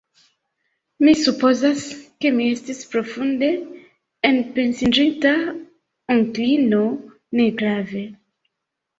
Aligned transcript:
Mi 1.07 1.11
supozas, 1.23 1.81
ke 2.23 2.29
mi 2.37 2.47
estis 2.53 2.79
profunde 2.93 3.49
enpensiĝinta, 4.29 5.33
onklino; 6.15 6.81
negrave. 7.41 8.03